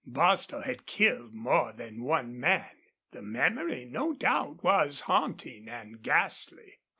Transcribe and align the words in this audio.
Bostil 0.03 0.61
had 0.63 0.87
killed 0.87 1.31
more 1.31 1.73
than 1.73 2.01
one 2.01 2.39
man. 2.39 2.71
The 3.11 3.21
memory, 3.21 3.85
no 3.85 4.13
doubt, 4.13 4.63
was 4.63 5.01
haunting 5.01 5.69
and 5.69 6.01
ghastly. 6.01 6.79